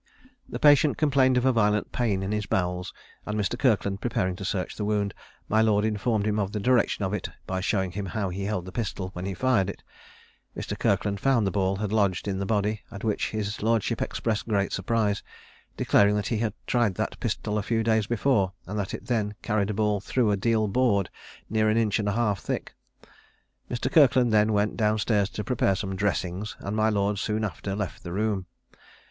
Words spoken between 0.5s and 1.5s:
patient complained of